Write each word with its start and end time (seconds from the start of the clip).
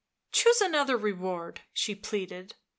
11 0.33 0.33
Choose 0.33 0.61
another 0.61 0.97
reward, 0.97 1.57
77 1.57 1.71
she 1.75 1.93
pleaded. 1.93 2.55